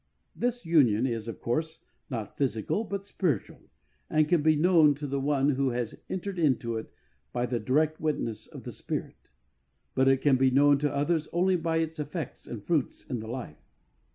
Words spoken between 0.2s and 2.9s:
This union is, of course, not physical,